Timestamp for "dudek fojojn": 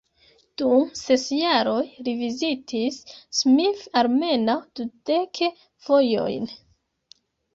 4.79-6.49